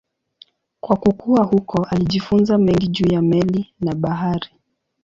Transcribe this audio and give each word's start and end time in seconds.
Kwa 0.79 0.95
kukua 0.97 1.43
huko 1.43 1.83
alijifunza 1.83 2.57
mengi 2.57 2.87
juu 2.87 3.13
ya 3.13 3.21
meli 3.21 3.73
na 3.79 3.95
bahari. 3.95 4.49